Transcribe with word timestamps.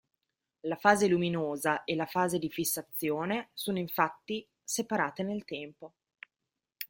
La 0.61 0.77
fase 0.77 1.05
luminosa 1.07 1.83
e 1.83 1.93
la 1.93 2.07
fase 2.07 2.39
di 2.39 2.49
fissazione 2.49 3.51
sono 3.53 3.77
infatti 3.77 4.43
separate 4.63 5.21
nel 5.21 5.45
tempo. 5.45 5.93